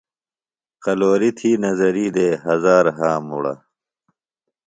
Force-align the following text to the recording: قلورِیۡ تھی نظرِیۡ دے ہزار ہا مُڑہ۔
قلورِیۡ 0.83 1.33
تھی 1.37 1.49
نظرِیۡ 1.63 2.11
دے 2.15 2.27
ہزار 2.47 2.85
ہا 2.97 3.11
مُڑہ۔ 3.27 3.53